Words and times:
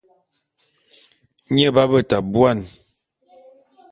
Nye 1.53 1.67
b'abeta 1.75 2.17
buan. 2.31 2.59